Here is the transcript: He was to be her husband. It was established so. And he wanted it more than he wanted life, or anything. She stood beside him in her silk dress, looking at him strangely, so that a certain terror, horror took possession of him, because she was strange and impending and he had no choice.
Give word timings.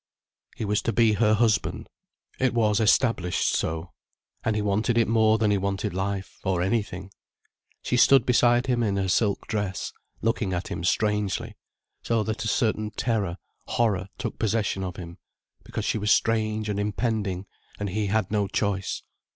He 0.57 0.65
was 0.65 0.81
to 0.81 0.91
be 0.91 1.13
her 1.13 1.35
husband. 1.35 1.87
It 2.39 2.55
was 2.55 2.79
established 2.79 3.49
so. 3.55 3.91
And 4.43 4.55
he 4.55 4.61
wanted 4.63 4.97
it 4.97 5.07
more 5.07 5.37
than 5.37 5.51
he 5.51 5.59
wanted 5.59 5.93
life, 5.93 6.39
or 6.43 6.63
anything. 6.63 7.11
She 7.83 7.97
stood 7.97 8.25
beside 8.25 8.65
him 8.65 8.81
in 8.81 8.97
her 8.97 9.07
silk 9.07 9.45
dress, 9.45 9.93
looking 10.19 10.53
at 10.53 10.69
him 10.69 10.83
strangely, 10.83 11.55
so 12.01 12.23
that 12.23 12.43
a 12.43 12.47
certain 12.47 12.89
terror, 12.89 13.37
horror 13.67 14.07
took 14.17 14.39
possession 14.39 14.83
of 14.83 14.95
him, 14.95 15.19
because 15.63 15.85
she 15.85 15.99
was 15.99 16.11
strange 16.11 16.67
and 16.67 16.79
impending 16.79 17.45
and 17.79 17.89
he 17.91 18.07
had 18.07 18.31
no 18.31 18.47
choice. 18.47 19.03